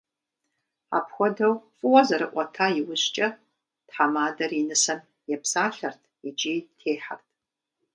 [0.97, 3.27] Апхуэдэу фӏыуэ зэрыӏуэта иужькӀэ,
[3.87, 4.99] тхьэмадэр и нысэм
[5.35, 7.27] епсалъэрт икӀи техьэрт.